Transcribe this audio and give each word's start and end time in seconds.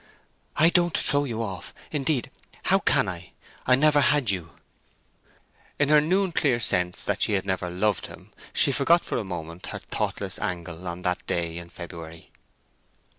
"I 0.55 0.71
don't 0.71 0.97
throw 0.97 1.25
you 1.25 1.43
off—indeed, 1.43 2.31
how 2.63 2.79
can 2.79 3.07
I? 3.07 3.33
I 3.67 3.75
never 3.75 4.01
had 4.01 4.31
you." 4.31 4.53
In 5.77 5.89
her 5.89 6.01
noon 6.01 6.31
clear 6.31 6.59
sense 6.59 7.03
that 7.03 7.21
she 7.21 7.33
had 7.33 7.45
never 7.45 7.69
loved 7.69 8.07
him 8.07 8.33
she 8.51 8.71
forgot 8.71 9.01
for 9.03 9.19
a 9.19 9.23
moment 9.23 9.67
her 9.67 9.77
thoughtless 9.79 10.39
angle 10.39 10.87
on 10.87 11.03
that 11.03 11.23
day 11.27 11.59
in 11.59 11.69
February. 11.69 12.31